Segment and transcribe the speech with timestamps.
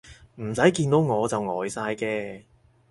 [0.41, 2.41] 唔使見到我就呆晒嘅